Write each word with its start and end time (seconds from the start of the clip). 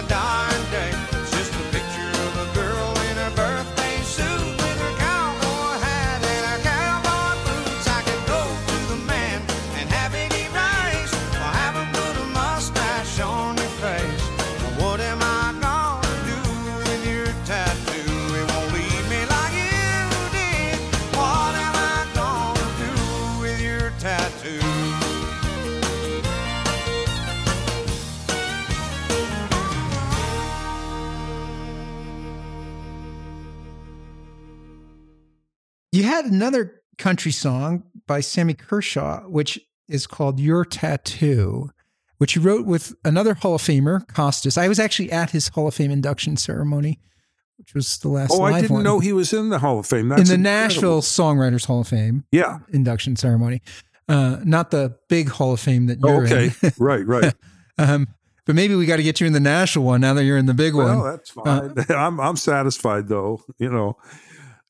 my 0.00 0.08
dying 0.08 0.29
You 35.92 36.04
had 36.04 36.24
another 36.26 36.82
country 36.98 37.32
song 37.32 37.82
by 38.06 38.20
Sammy 38.20 38.54
Kershaw, 38.54 39.22
which 39.22 39.58
is 39.88 40.06
called 40.06 40.38
Your 40.38 40.64
Tattoo, 40.64 41.70
which 42.18 42.36
you 42.36 42.42
wrote 42.42 42.66
with 42.66 42.94
another 43.04 43.34
Hall 43.34 43.56
of 43.56 43.62
Famer, 43.62 44.06
Kostas. 44.06 44.56
I 44.56 44.68
was 44.68 44.78
actually 44.78 45.10
at 45.10 45.30
his 45.30 45.48
Hall 45.48 45.66
of 45.66 45.74
Fame 45.74 45.90
induction 45.90 46.36
ceremony, 46.36 47.00
which 47.58 47.74
was 47.74 47.98
the 47.98 48.08
last 48.08 48.30
Oh, 48.32 48.42
I 48.42 48.60
didn't 48.60 48.74
one. 48.74 48.84
know 48.84 49.00
he 49.00 49.12
was 49.12 49.32
in 49.32 49.48
the 49.48 49.58
Hall 49.58 49.80
of 49.80 49.86
Fame. 49.86 50.08
That's 50.08 50.22
in 50.22 50.26
the 50.28 50.34
incredible. 50.34 50.68
Nashville 50.68 51.02
Songwriters 51.02 51.66
Hall 51.66 51.80
of 51.80 51.88
Fame 51.88 52.24
Yeah. 52.30 52.58
induction 52.72 53.16
ceremony. 53.16 53.62
Uh, 54.08 54.38
not 54.44 54.70
the 54.70 54.96
big 55.08 55.28
Hall 55.28 55.52
of 55.52 55.60
Fame 55.60 55.86
that 55.86 55.98
you're 56.00 56.24
in. 56.24 56.32
okay. 56.32 56.52
in. 56.62 56.72
right. 56.78 57.06
Right. 57.06 57.34
um, 57.78 58.06
but 58.46 58.54
maybe 58.54 58.74
we 58.74 58.86
got 58.86 58.96
to 58.96 59.02
get 59.02 59.20
you 59.20 59.26
in 59.26 59.32
the 59.32 59.40
national 59.40 59.84
one 59.84 60.00
now 60.00 60.14
that 60.14 60.24
you're 60.24 60.38
in 60.38 60.46
the 60.46 60.54
big 60.54 60.74
Well, 60.74 60.98
one. 61.00 61.10
that's 61.10 61.30
fine. 61.30 61.74
I'm 61.88 62.20
I'm 62.20 62.36
satisfied 62.36 63.08
though. 63.08 63.42
You 63.58 63.70
know. 63.70 63.96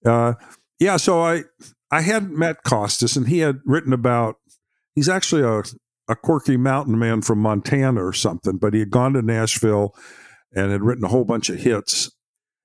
Uh, 0.04 0.32
yeah. 0.80 0.96
So 0.96 1.20
I 1.20 1.44
I 1.90 2.00
had 2.00 2.30
met 2.30 2.64
Kostas, 2.64 3.16
and 3.16 3.28
he 3.28 3.38
had 3.38 3.60
written 3.64 3.92
about. 3.92 4.36
He's 4.94 5.08
actually 5.08 5.42
a 5.42 5.62
a 6.08 6.16
quirky 6.16 6.56
mountain 6.56 6.98
man 6.98 7.22
from 7.22 7.38
Montana 7.38 8.04
or 8.04 8.12
something, 8.12 8.56
but 8.56 8.74
he 8.74 8.80
had 8.80 8.90
gone 8.90 9.12
to 9.12 9.22
Nashville 9.22 9.94
and 10.52 10.72
had 10.72 10.82
written 10.82 11.04
a 11.04 11.08
whole 11.08 11.24
bunch 11.24 11.48
of 11.48 11.60
hits. 11.60 12.10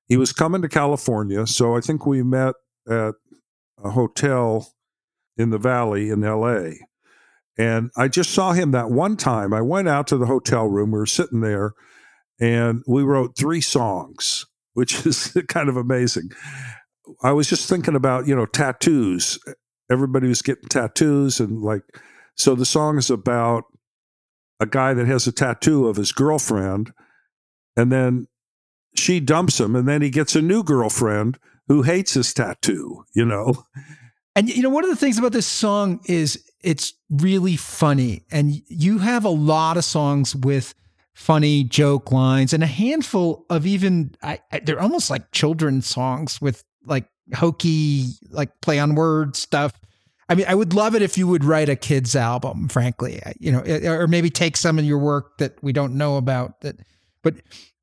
He 0.07 0.17
was 0.17 0.33
coming 0.33 0.63
to 0.63 0.67
California, 0.67 1.45
so 1.45 1.77
I 1.77 1.81
think 1.81 2.07
we 2.07 2.23
met 2.23 2.55
at 2.89 3.13
a 3.83 3.91
hotel 3.91 4.73
in 5.37 5.51
the 5.51 5.57
valley 5.57 6.09
in 6.09 6.21
LA. 6.21 6.71
And 7.57 7.91
I 7.95 8.07
just 8.07 8.31
saw 8.31 8.53
him 8.53 8.71
that 8.71 8.89
one 8.89 9.15
time. 9.15 9.53
I 9.53 9.61
went 9.61 9.87
out 9.87 10.07
to 10.07 10.17
the 10.17 10.25
hotel 10.25 10.67
room. 10.67 10.91
We 10.91 10.99
were 10.99 11.05
sitting 11.05 11.41
there 11.41 11.73
and 12.39 12.83
we 12.87 13.03
wrote 13.03 13.37
three 13.37 13.61
songs, 13.61 14.45
which 14.73 15.05
is 15.05 15.37
kind 15.47 15.69
of 15.69 15.77
amazing. 15.77 16.29
I 17.23 17.31
was 17.31 17.47
just 17.47 17.69
thinking 17.69 17.95
about, 17.95 18.27
you 18.27 18.35
know, 18.35 18.45
tattoos. 18.45 19.39
Everybody 19.91 20.27
was 20.27 20.41
getting 20.41 20.67
tattoos 20.69 21.39
and 21.39 21.61
like 21.61 21.83
so 22.35 22.55
the 22.55 22.65
song 22.65 22.97
is 22.97 23.09
about 23.09 23.65
a 24.59 24.65
guy 24.65 24.93
that 24.93 25.07
has 25.07 25.27
a 25.27 25.31
tattoo 25.31 25.87
of 25.87 25.95
his 25.95 26.11
girlfriend 26.11 26.91
and 27.77 27.91
then 27.91 28.27
she 28.95 29.19
dumps 29.19 29.59
him 29.59 29.75
and 29.75 29.87
then 29.87 30.01
he 30.01 30.09
gets 30.09 30.35
a 30.35 30.41
new 30.41 30.63
girlfriend 30.63 31.37
who 31.67 31.81
hates 31.81 32.13
his 32.13 32.33
tattoo, 32.33 33.05
you 33.13 33.25
know. 33.25 33.65
And 34.35 34.49
you 34.49 34.61
know, 34.61 34.69
one 34.69 34.83
of 34.83 34.89
the 34.89 34.95
things 34.95 35.17
about 35.17 35.31
this 35.31 35.47
song 35.47 36.01
is 36.05 36.43
it's 36.61 36.93
really 37.09 37.55
funny. 37.55 38.25
And 38.31 38.61
you 38.67 38.97
have 38.99 39.23
a 39.23 39.29
lot 39.29 39.77
of 39.77 39.85
songs 39.85 40.35
with 40.35 40.73
funny 41.13 41.63
joke 41.63 42.11
lines 42.11 42.51
and 42.51 42.61
a 42.61 42.67
handful 42.67 43.45
of 43.49 43.65
even 43.65 44.13
I, 44.21 44.39
I, 44.51 44.59
they're 44.59 44.81
almost 44.81 45.09
like 45.09 45.31
children's 45.31 45.87
songs 45.87 46.41
with 46.41 46.65
like 46.85 47.05
hokey 47.33 48.07
like 48.29 48.61
play 48.61 48.79
on 48.79 48.95
word 48.95 49.35
stuff. 49.35 49.73
I 50.27 50.35
mean, 50.35 50.45
I 50.47 50.55
would 50.55 50.73
love 50.73 50.95
it 50.95 51.01
if 51.01 51.17
you 51.17 51.27
would 51.27 51.43
write 51.43 51.69
a 51.69 51.75
kids 51.75 52.15
album, 52.15 52.67
frankly, 52.67 53.21
uh, 53.23 53.33
you 53.39 53.51
know, 53.51 53.59
eh, 53.61 53.87
or 53.87 54.07
maybe 54.07 54.29
take 54.29 54.57
some 54.57 54.79
of 54.79 54.85
your 54.85 54.97
work 54.97 55.37
that 55.37 55.61
we 55.63 55.71
don't 55.71 55.95
know 55.95 56.17
about 56.17 56.61
that. 56.61 56.77
But 57.21 57.35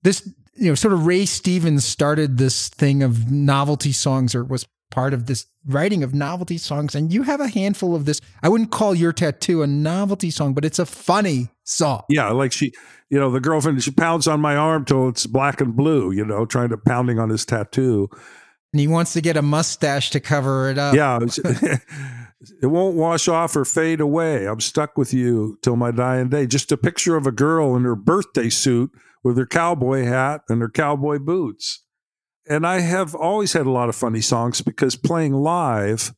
this, 0.02 0.28
you 0.54 0.68
know, 0.68 0.74
sort 0.74 0.92
of 0.92 1.06
Ray 1.06 1.24
Stevens 1.24 1.84
started 1.84 2.38
this 2.38 2.68
thing 2.68 3.02
of 3.02 3.30
novelty 3.30 3.92
songs 3.92 4.34
or 4.34 4.42
was 4.44 4.66
part 4.90 5.14
of 5.14 5.26
this 5.26 5.46
writing 5.66 6.02
of 6.02 6.14
novelty 6.14 6.58
songs. 6.58 6.94
And 6.94 7.12
you 7.12 7.22
have 7.22 7.40
a 7.40 7.48
handful 7.48 7.94
of 7.94 8.04
this. 8.04 8.20
I 8.42 8.48
wouldn't 8.48 8.70
call 8.70 8.94
your 8.94 9.12
tattoo 9.12 9.62
a 9.62 9.66
novelty 9.66 10.30
song, 10.30 10.52
but 10.52 10.64
it's 10.64 10.78
a 10.78 10.86
funny 10.86 11.48
song. 11.64 12.02
Yeah. 12.08 12.30
Like 12.30 12.52
she, 12.52 12.72
you 13.08 13.18
know, 13.18 13.30
the 13.30 13.40
girlfriend, 13.40 13.82
she 13.82 13.90
pounds 13.90 14.28
on 14.28 14.40
my 14.40 14.56
arm 14.56 14.84
till 14.84 15.08
it's 15.08 15.26
black 15.26 15.60
and 15.60 15.74
blue, 15.74 16.12
you 16.12 16.24
know, 16.24 16.44
trying 16.44 16.68
to 16.70 16.76
pounding 16.76 17.18
on 17.18 17.30
his 17.30 17.44
tattoo. 17.44 18.08
And 18.72 18.80
he 18.80 18.86
wants 18.86 19.12
to 19.12 19.20
get 19.20 19.36
a 19.36 19.42
mustache 19.42 20.10
to 20.10 20.20
cover 20.20 20.70
it 20.70 20.78
up. 20.78 20.94
Yeah. 20.94 21.18
it 22.62 22.66
won't 22.66 22.96
wash 22.96 23.28
off 23.28 23.54
or 23.54 23.64
fade 23.64 24.00
away. 24.00 24.46
I'm 24.46 24.60
stuck 24.60 24.96
with 24.96 25.12
you 25.12 25.58
till 25.62 25.76
my 25.76 25.90
dying 25.90 26.30
day. 26.30 26.46
Just 26.46 26.72
a 26.72 26.76
picture 26.78 27.16
of 27.16 27.26
a 27.26 27.32
girl 27.32 27.76
in 27.76 27.84
her 27.84 27.94
birthday 27.94 28.48
suit 28.48 28.90
with 29.22 29.36
her 29.36 29.46
cowboy 29.46 30.04
hat 30.04 30.42
and 30.48 30.62
her 30.62 30.70
cowboy 30.70 31.18
boots. 31.18 31.84
And 32.48 32.66
I 32.66 32.80
have 32.80 33.14
always 33.14 33.52
had 33.52 33.66
a 33.66 33.70
lot 33.70 33.88
of 33.88 33.94
funny 33.94 34.20
songs 34.20 34.62
because 34.62 34.96
playing 34.96 35.34
live, 35.34 36.12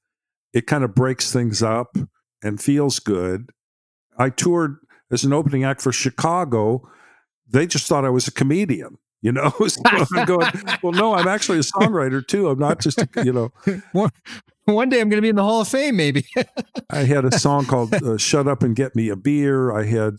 it 0.53 0.67
kind 0.67 0.85
of 0.85 0.95
breaks 0.95 1.33
things 1.33 1.63
up 1.63 1.97
and 2.43 2.63
feels 2.63 2.99
good. 3.01 3.51
I 4.17 4.31
toured 4.31 4.77
as 5.11 5.25
an 5.25 5.33
opening 5.33 5.65
act 5.65 5.83
for 5.83 5.93
Chicago. 5.93 6.89
They 7.49 7.67
just 7.67 7.87
thought 7.89 8.05
I 8.05 8.11
was 8.11 8.29
a 8.29 8.33
comedian 8.33 8.99
you 9.25 9.33
know? 9.33 9.51
So 9.69 9.81
i'm 9.87 10.27
going 10.27 10.53
well 10.83 10.93
no 10.93 11.15
i'm 11.15 11.27
actually 11.27 11.59
a 11.59 11.63
songwriter 11.63 12.25
too. 12.25 12.49
I'm 12.49 12.59
not 12.59 12.81
just 12.81 13.03
you 13.25 13.33
know. 13.33 13.53
One 14.67 14.89
day 14.89 15.01
i'm 15.01 15.09
going 15.09 15.19
to 15.19 15.23
be 15.23 15.31
in 15.31 15.37
the 15.37 15.43
hall 15.43 15.63
of 15.63 15.69
fame 15.69 15.97
maybe. 15.97 16.27
I 16.91 17.01
had 17.01 17.25
a 17.25 17.37
song 17.39 17.65
called 17.65 17.93
uh, 17.95 18.19
shut 18.19 18.47
up 18.47 18.63
and 18.63 18.77
get 18.77 18.95
me 18.95 19.09
a 19.09 19.17
beer. 19.17 19.73
I 19.73 19.85
had 19.85 20.19